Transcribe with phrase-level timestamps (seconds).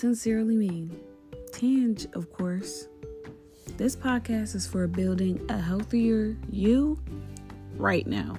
[0.00, 0.98] sincerely mean.
[1.52, 2.88] Tanj, of course.
[3.76, 6.98] This podcast is for building a healthier you
[7.76, 8.38] right now.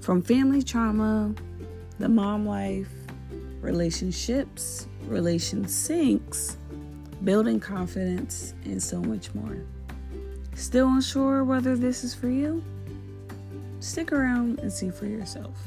[0.00, 1.34] From family trauma,
[1.98, 2.88] the mom life,
[3.60, 6.56] relationships, relation sinks,
[7.24, 9.58] building confidence, and so much more.
[10.54, 12.64] Still unsure whether this is for you?
[13.80, 15.58] Stick around and see for yourself.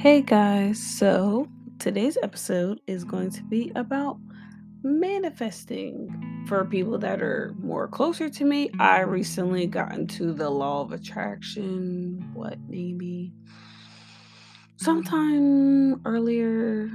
[0.00, 1.46] Hey guys, so
[1.78, 4.16] today's episode is going to be about
[4.82, 6.44] manifesting.
[6.48, 10.92] For people that are more closer to me, I recently got into the law of
[10.92, 13.34] attraction, what maybe
[14.78, 16.90] sometime earlier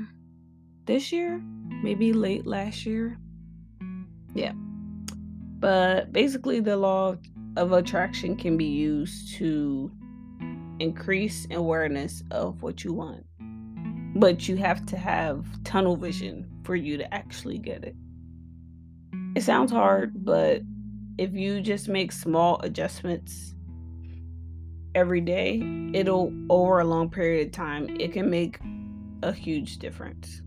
[0.86, 1.40] this year,
[1.84, 3.20] maybe late last year.
[4.34, 4.54] Yeah.
[5.60, 7.18] But basically, the law
[7.56, 9.92] of attraction can be used to
[10.80, 13.26] increase awareness of what you want.
[14.18, 17.96] But you have to have tunnel vision for you to actually get it.
[19.36, 20.62] It sounds hard, but
[21.18, 23.54] if you just make small adjustments
[24.94, 25.62] every day,
[25.94, 28.60] it'll over a long period of time, it can make
[29.24, 30.42] a huge difference.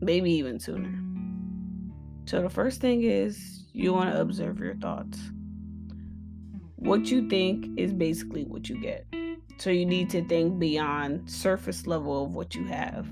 [0.00, 1.00] Maybe even sooner.
[2.26, 5.18] So the first thing is you want to observe your thoughts.
[6.76, 9.06] What you think is basically what you get.
[9.58, 13.06] So you need to think beyond surface level of what you have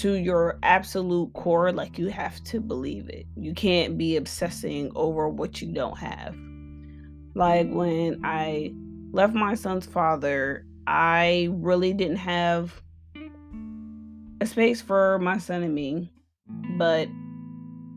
[0.00, 3.26] to your absolute core like you have to believe it.
[3.36, 6.36] You can't be obsessing over what you don't have.
[7.34, 8.72] Like when I
[9.12, 12.82] left my son's father, I really didn't have
[14.40, 16.12] a space for my son and me,
[16.76, 17.08] but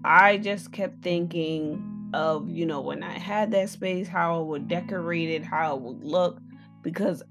[0.04, 4.68] I just kept thinking of, you know, when I had that space, how I would
[4.68, 6.40] decorate it, how it would look
[6.82, 7.24] because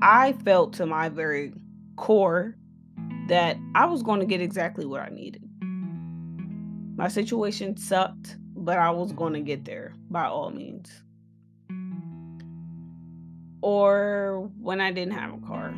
[0.00, 1.52] I felt to my very
[1.96, 2.56] core
[3.28, 5.42] that I was going to get exactly what I needed.
[6.96, 10.90] My situation sucked, but I was going to get there by all means.
[13.60, 15.74] Or when I didn't have a car,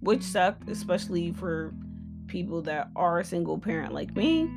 [0.00, 1.72] which sucked, especially for
[2.26, 4.48] people that are a single parent like me.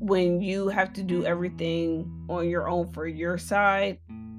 [0.00, 3.98] When you have to do everything on your own for your side,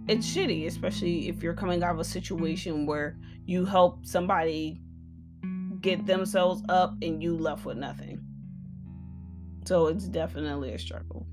[0.09, 3.15] it's shitty, especially if you're coming out of a situation where
[3.45, 4.81] you help somebody
[5.81, 8.19] get themselves up and you left with nothing.
[9.65, 11.27] So it's definitely a struggle.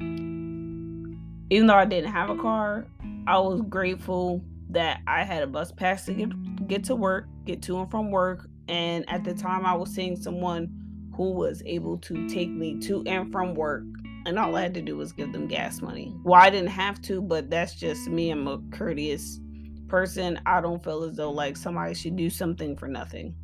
[0.00, 2.88] Even though I didn't have a car,
[3.28, 7.62] I was grateful that I had a bus pass to get, get to work, get
[7.62, 8.48] to and from work.
[8.66, 10.74] And at the time, I was seeing someone
[11.14, 13.84] who was able to take me to and from work
[14.28, 16.14] and all I had to do was give them gas money.
[16.22, 18.30] Well, I didn't have to, but that's just me.
[18.30, 19.40] I'm a courteous
[19.88, 20.38] person.
[20.44, 23.34] I don't feel as though like somebody should do something for nothing.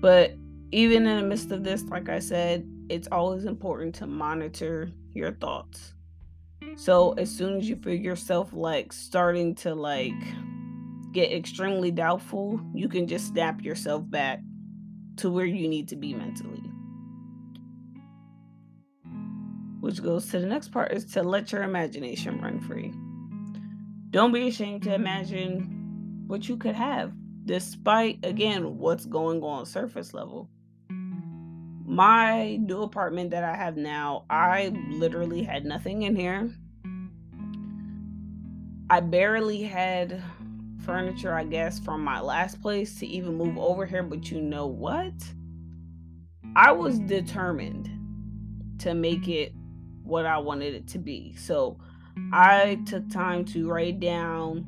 [0.00, 0.34] But
[0.72, 5.32] even in the midst of this, like I said, it's always important to monitor your
[5.32, 5.94] thoughts.
[6.74, 10.12] So as soon as you feel yourself like starting to like
[11.12, 14.40] get extremely doubtful, you can just snap yourself back
[15.18, 16.64] to where you need to be mentally.
[19.86, 22.92] Which goes to the next part is to let your imagination run free.
[24.10, 27.12] Don't be ashamed to imagine what you could have,
[27.44, 30.50] despite, again, what's going on surface level.
[30.88, 36.50] My new apartment that I have now, I literally had nothing in here.
[38.90, 40.20] I barely had
[40.84, 44.66] furniture, I guess, from my last place to even move over here, but you know
[44.66, 45.14] what?
[46.56, 47.88] I was determined
[48.80, 49.52] to make it
[50.06, 51.34] what I wanted it to be.
[51.36, 51.78] So
[52.32, 54.66] I took time to write down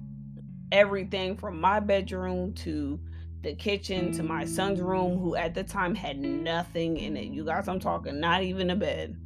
[0.71, 3.01] everything from my bedroom to
[3.43, 7.29] the kitchen to my son's room, who at the time had nothing in it.
[7.29, 9.17] You guys, I'm talking not even a bed,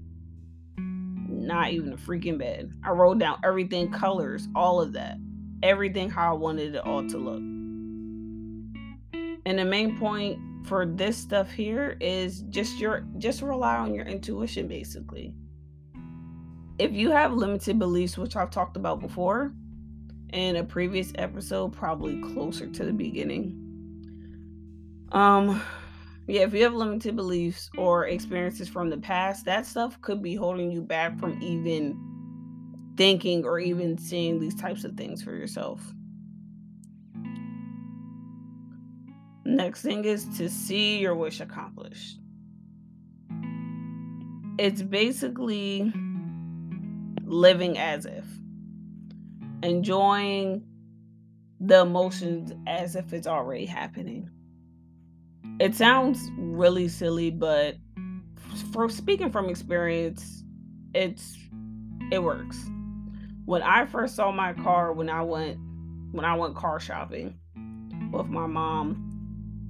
[0.76, 2.72] not even a freaking bed.
[2.84, 5.16] I wrote down everything, colors, all of that,
[5.62, 7.42] everything how I wanted it all to look.
[9.44, 14.06] And the main point for this stuff here is just your just rely on your
[14.06, 15.34] intuition basically
[16.78, 19.52] if you have limited beliefs, which I've talked about before
[20.32, 23.58] in a previous episode, probably closer to the beginning.
[25.12, 25.60] Um,
[26.26, 30.34] yeah, if you have limited beliefs or experiences from the past, that stuff could be
[30.34, 31.98] holding you back from even
[32.96, 35.92] thinking or even seeing these types of things for yourself.
[39.44, 42.18] Next thing is to see your wish accomplished.
[44.58, 45.92] it's basically
[47.32, 48.24] living as if,
[49.62, 50.62] enjoying
[51.60, 54.28] the emotions as if it's already happening.
[55.58, 57.76] It sounds really silly, but
[58.72, 60.44] for speaking from experience,
[60.94, 61.38] it's
[62.10, 62.58] it works.
[63.46, 65.58] When I first saw my car when I went
[66.10, 67.38] when I went car shopping
[68.12, 69.08] with my mom,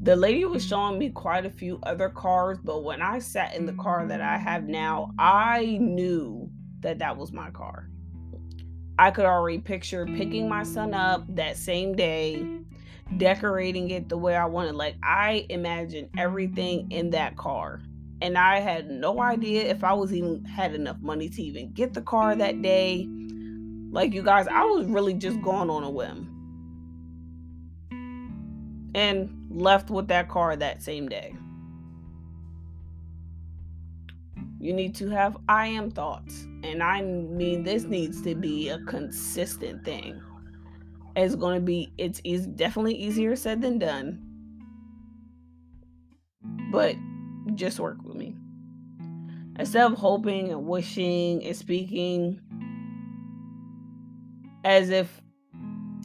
[0.03, 3.67] the lady was showing me quite a few other cars, but when I sat in
[3.67, 6.42] the car that I have now, I knew
[6.83, 7.89] that that was my car.
[8.99, 12.47] I could already picture picking my son up that same day,
[13.17, 14.75] decorating it the way I wanted.
[14.75, 17.81] Like, I imagined everything in that car.
[18.21, 21.95] And I had no idea if I was even had enough money to even get
[21.95, 23.09] the car that day.
[23.91, 26.29] Like, you guys, I was really just going on a whim
[28.95, 31.35] and left with that car that same day.
[34.63, 36.47] You need to have I am thoughts.
[36.63, 40.23] And I mean, this needs to be a consistent thing.
[41.17, 44.23] It's going to be, it's, it's definitely easier said than done.
[46.71, 46.95] But
[47.57, 48.37] just work with me.
[49.59, 52.41] Instead of hoping and wishing and speaking
[54.63, 55.21] as if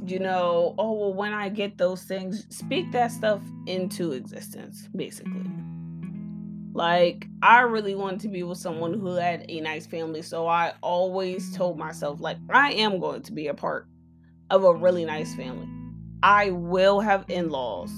[0.03, 5.45] you know, oh, well, when I get those things, speak that stuff into existence, basically.
[6.77, 10.21] Like, I really wanted to be with someone who had a nice family.
[10.21, 13.87] So I always told myself, like, I am going to be a part
[14.51, 15.67] of a really nice family.
[16.21, 17.89] I will have in laws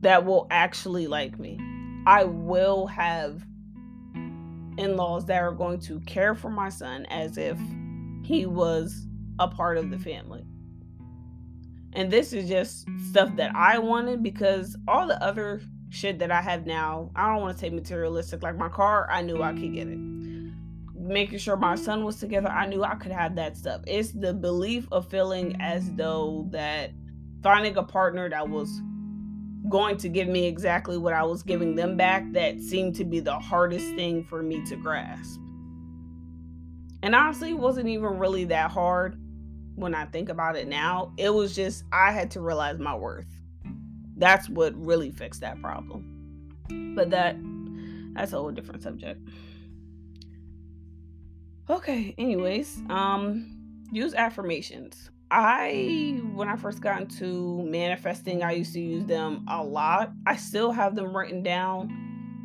[0.00, 1.60] that will actually like me.
[2.06, 3.44] I will have
[4.78, 7.58] in laws that are going to care for my son as if
[8.22, 9.06] he was
[9.38, 10.46] a part of the family.
[11.92, 15.60] And this is just stuff that I wanted because all the other
[15.94, 18.42] shit that I have now, I don't want to say materialistic.
[18.42, 19.98] Like my car, I knew I could get it.
[20.96, 23.82] Making sure my son was together, I knew I could have that stuff.
[23.86, 26.90] It's the belief of feeling as though that
[27.42, 28.80] finding a partner that was
[29.68, 33.20] going to give me exactly what I was giving them back that seemed to be
[33.20, 35.40] the hardest thing for me to grasp.
[37.02, 39.18] And honestly, it wasn't even really that hard
[39.74, 41.12] when I think about it now.
[41.18, 43.26] It was just I had to realize my worth.
[44.16, 46.94] That's what really fixed that problem.
[46.96, 47.36] But that
[48.14, 49.20] that's a whole different subject.
[51.68, 53.50] Okay, anyways, um
[53.92, 55.10] use affirmations.
[55.30, 60.12] I when I first got into manifesting, I used to use them a lot.
[60.26, 62.00] I still have them written down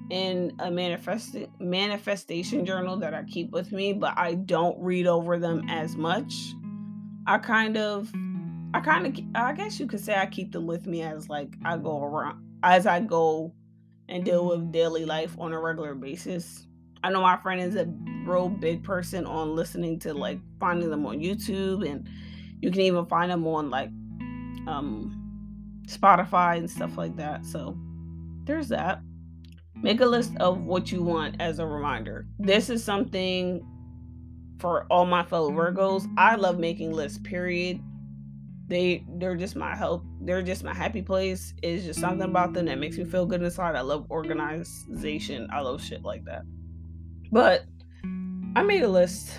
[0.09, 5.37] in a manifest manifestation journal that I keep with me, but I don't read over
[5.37, 6.33] them as much
[7.29, 8.11] I kind of
[8.73, 11.55] I kind of I guess you could say I keep them with me as like
[11.65, 13.53] I go around as I go
[14.07, 16.65] and deal with daily life on a regular basis.
[17.03, 17.87] I know my friend is a
[18.25, 22.07] real big person on listening to like finding them on YouTube and
[22.61, 23.89] you can even find them on like
[24.67, 25.15] um
[25.87, 27.45] Spotify and stuff like that.
[27.45, 27.77] So
[28.43, 29.01] there's that.
[29.75, 32.27] Make a list of what you want as a reminder.
[32.37, 33.65] This is something
[34.59, 36.05] for all my fellow Virgos.
[36.17, 37.81] I love making lists, period.
[38.69, 40.05] They they're just my help.
[40.21, 41.55] They're just my happy place.
[41.63, 43.75] It's just something about them that makes me feel good inside.
[43.75, 45.49] I love organization.
[45.51, 46.43] I love shit like that.
[47.31, 47.65] But
[48.55, 49.31] I made a list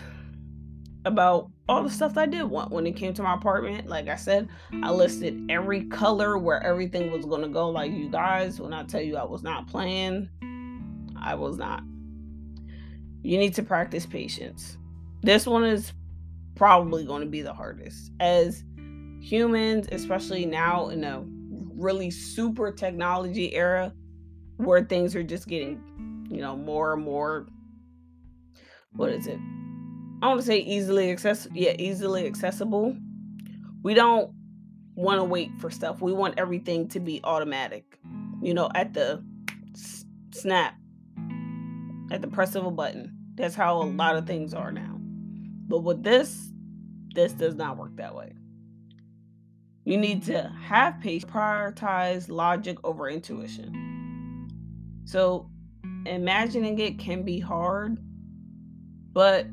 [1.05, 3.87] about all the stuff I did want when it came to my apartment.
[3.87, 4.49] Like I said,
[4.83, 7.71] I listed every color where everything was gonna go.
[7.71, 10.29] Like you guys, when I tell you I was not playing,
[11.21, 11.85] I was not.
[13.23, 14.77] You need to practice patience.
[15.23, 15.93] This one is
[16.61, 18.13] probably going to be the hardest.
[18.21, 18.65] As
[19.21, 23.93] humans, especially now in a really super technology era
[24.57, 27.47] where things are just getting, you know, more and more
[28.93, 29.39] what is it?
[30.23, 31.57] I want to say easily accessible.
[31.57, 32.97] Yeah, easily accessible.
[33.83, 34.33] We don't
[34.95, 36.03] want to wait for stuff.
[36.03, 37.99] We want everything to be automatic.
[38.43, 39.25] You know, at the
[40.33, 40.75] snap,
[42.11, 43.17] at the press of a button.
[43.37, 44.99] That's how a lot of things are now.
[45.69, 46.53] But with this,
[47.15, 48.33] this does not work that way.
[49.85, 54.49] You need to have patience, prioritize logic over intuition.
[55.05, 55.51] So,
[56.07, 57.99] imagining it can be hard,
[59.13, 59.47] but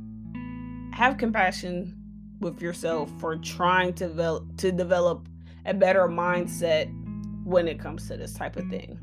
[0.93, 1.95] have compassion
[2.39, 5.27] with yourself for trying to develop to develop
[5.65, 6.91] a better mindset
[7.43, 8.99] when it comes to this type of thing.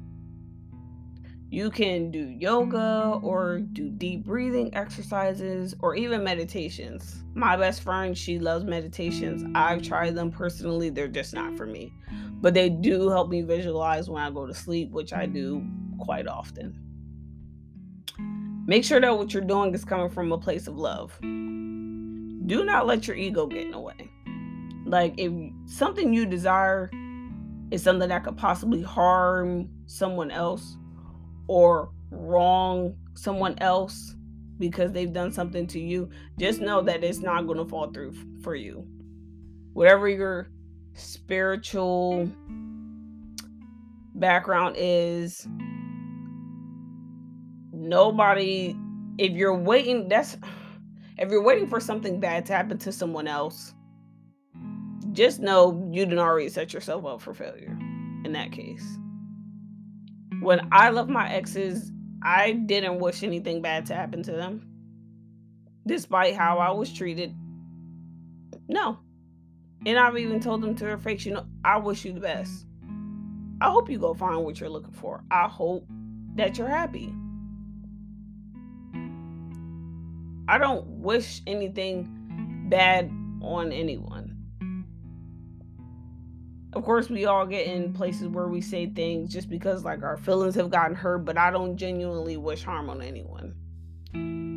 [1.55, 7.23] You can do yoga or do deep breathing exercises or even meditations.
[7.33, 9.45] My best friend, she loves meditations.
[9.55, 11.93] I've tried them personally, they're just not for me.
[12.41, 15.65] But they do help me visualize when I go to sleep, which I do
[16.01, 16.77] quite often.
[18.67, 21.17] Make sure that what you're doing is coming from a place of love.
[21.21, 24.11] Do not let your ego get in the way.
[24.87, 25.33] Like, if
[25.67, 26.91] something you desire
[27.71, 30.79] is something that could possibly harm someone else
[31.47, 34.17] or wrong someone else
[34.59, 36.09] because they've done something to you,
[36.39, 38.87] just know that it's not going to fall through for you.
[39.73, 40.49] Whatever your
[40.95, 42.31] spiritual
[44.15, 45.47] background is,
[47.73, 48.77] nobody,
[49.19, 50.37] if you're waiting, that's
[51.19, 53.75] if you're waiting for something bad to happen to someone else,
[55.13, 57.77] just know you didn't already set yourself up for failure
[58.25, 58.99] in that case.
[60.45, 61.91] When I love my exes,
[62.23, 64.69] I didn't wish anything bad to happen to them.
[65.87, 67.35] Despite how I was treated.
[68.69, 68.99] No.
[69.87, 72.67] And I've even told them to their face, you know, I wish you the best.
[73.63, 75.25] I hope you go find what you're looking for.
[75.31, 75.87] I hope
[76.35, 77.11] that you're happy.
[80.47, 83.11] I don't wish anything bad
[83.41, 84.24] on anyone.
[86.75, 90.17] Of course, we all get in places where we say things just because like our
[90.17, 93.55] feelings have gotten hurt, but I don't genuinely wish harm on anyone.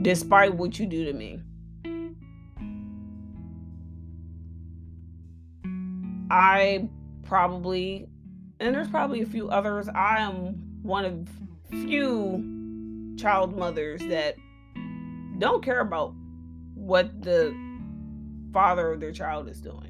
[0.01, 1.39] Despite what you do to me.
[6.29, 6.89] I
[7.24, 8.09] probably
[8.59, 9.88] and there's probably a few others.
[9.88, 11.29] I am one of
[11.69, 14.36] few child mothers that
[15.38, 16.15] don't care about
[16.74, 17.55] what the
[18.51, 19.87] father of their child is doing.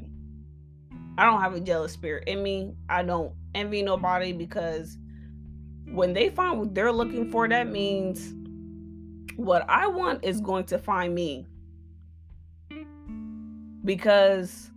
[1.17, 2.75] I don't have a jealous spirit in me.
[2.89, 4.97] I don't envy nobody because
[5.85, 8.33] when they find what they're looking for, that means
[9.35, 11.47] what I want is going to find me.
[13.83, 14.69] Because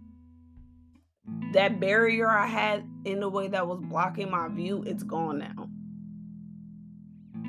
[1.53, 5.69] that barrier I had in the way that was blocking my view, it's gone now.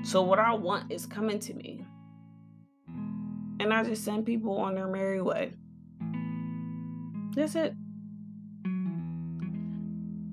[0.04, 1.86] So what I want is coming to me.
[3.60, 5.54] And I just send people on their merry way.
[7.36, 7.76] That's it.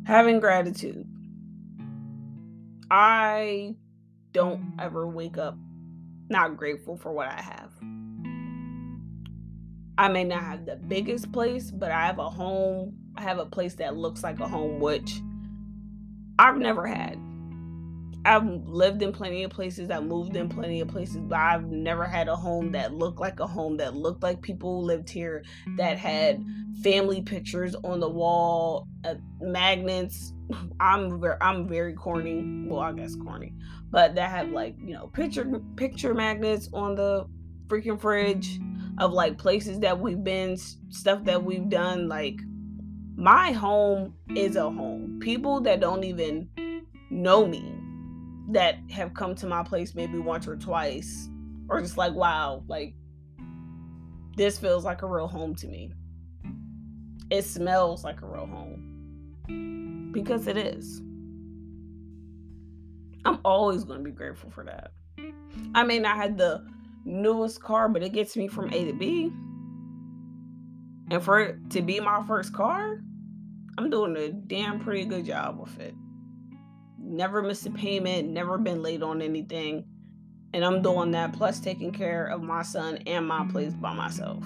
[0.09, 1.07] Having gratitude.
[2.91, 3.75] I
[4.33, 5.55] don't ever wake up
[6.31, 7.71] not grateful for what I have.
[9.99, 12.97] I may not have the biggest place, but I have a home.
[13.19, 15.21] I have a place that looks like a home, which
[16.39, 17.21] I've never had.
[18.25, 19.91] I've lived in plenty of places.
[19.91, 23.41] I've moved in plenty of places, but I've never had a home that looked like
[23.41, 25.45] a home that looked like people who lived here,
[25.77, 26.45] that had
[26.83, 30.33] family pictures on the wall, uh, magnets.
[30.81, 32.67] I'm very, I'm very corny.
[32.69, 33.55] Well, I guess corny,
[33.91, 35.45] but that have like you know picture
[35.77, 37.27] picture magnets on the
[37.69, 38.59] freaking fridge
[38.99, 42.09] of like places that we've been, stuff that we've done.
[42.09, 42.41] Like
[43.17, 45.19] my home is a home.
[45.21, 46.49] People that don't even
[47.11, 47.78] know me
[48.49, 51.29] that have come to my place maybe once or twice
[51.69, 52.95] or just like wow like
[54.39, 55.93] this feels like a real home to me.
[57.29, 60.11] It smells like a real home.
[60.13, 61.01] Because it is.
[63.25, 64.93] I'm always going to be grateful for that.
[65.75, 66.65] I may not have the
[67.05, 69.33] newest car but it gets me from a to b.
[71.11, 73.01] And for it to be my first car
[73.79, 75.95] i'm doing a damn pretty good job with it
[77.09, 79.85] never missed a payment, never been late on anything.
[80.55, 84.45] And I'm doing that plus taking care of my son and my place by myself.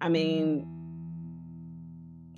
[0.00, 0.66] I mean,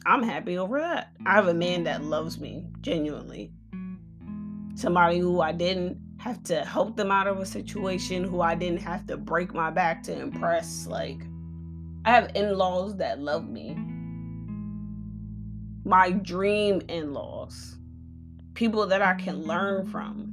[0.06, 1.12] I'm happy over that.
[1.26, 3.52] I have a man that loves me genuinely.
[4.74, 8.80] Somebody who I didn't have to help them out of a situation, who I didn't
[8.80, 10.86] have to break my back to impress.
[10.86, 11.20] Like,
[12.06, 13.76] I have in laws that love me
[15.84, 17.76] my dream in laws,
[18.54, 20.32] people that I can learn from,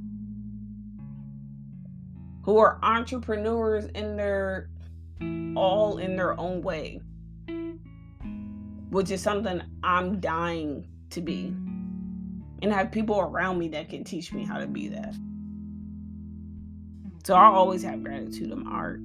[2.42, 4.70] who are entrepreneurs in their
[5.56, 7.00] all in their own way,
[8.90, 11.54] which is something I'm dying to be.
[12.60, 15.14] And have people around me that can teach me how to be that.
[17.24, 19.00] So I always have gratitude in my art.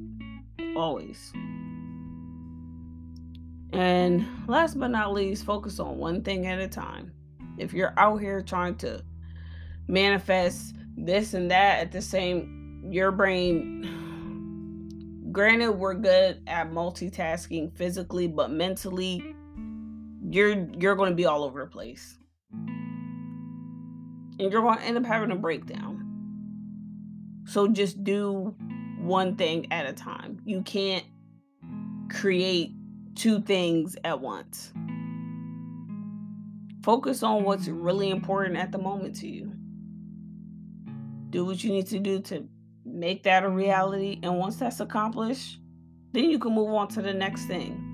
[0.76, 1.34] Always.
[3.74, 7.12] And last but not least, focus on one thing at a time.
[7.58, 9.04] If you're out here trying to
[9.88, 13.90] manifest this and that at the same your brain
[15.32, 19.36] granted we're good at multitasking physically but mentally
[20.34, 22.18] you're you're going to be all over the place.
[24.40, 26.00] And you're going to end up having a breakdown.
[27.46, 28.56] So just do
[29.00, 30.42] one thing at a time.
[30.46, 31.06] You can't
[32.10, 32.74] create
[33.16, 34.74] two things at once.
[36.84, 39.54] Focus on what's really important at the moment to you.
[41.34, 42.48] do what you need to do to
[42.86, 44.20] make that a reality.
[44.24, 45.60] And once that's accomplished,
[46.14, 47.90] then you can move on to the next thing.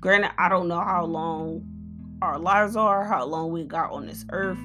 [0.00, 1.66] Granted, I don't know how long
[2.22, 4.58] our lives are, how long we got on this earth,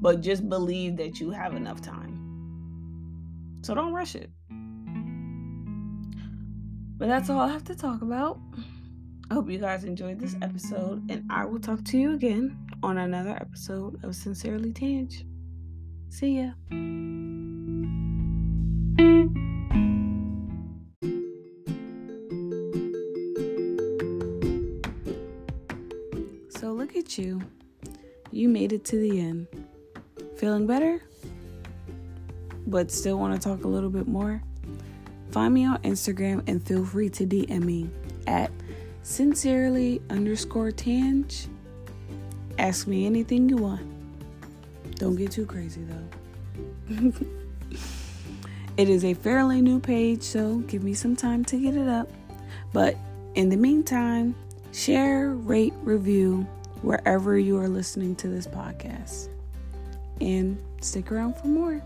[0.00, 2.34] but just believe that you have enough time.
[3.62, 4.30] So don't rush it.
[7.02, 8.38] But that's all I have to talk about.
[9.28, 12.96] I hope you guys enjoyed this episode, and I will talk to you again on
[12.96, 15.24] another episode of Sincerely Tanj.
[16.10, 16.52] See ya.
[26.50, 27.42] So look at you.
[28.30, 29.48] You made it to the end.
[30.36, 31.02] Feeling better?
[32.68, 34.40] But still want to talk a little bit more?
[35.32, 37.88] Find me on Instagram and feel free to DM me
[38.26, 38.50] at
[39.02, 41.48] sincerely underscore tanj.
[42.58, 43.80] Ask me anything you want.
[44.96, 47.12] Don't get too crazy though.
[48.76, 52.10] it is a fairly new page, so give me some time to get it up.
[52.74, 52.96] But
[53.34, 54.34] in the meantime,
[54.72, 56.46] share, rate, review
[56.82, 59.28] wherever you are listening to this podcast.
[60.20, 61.82] And stick around for more.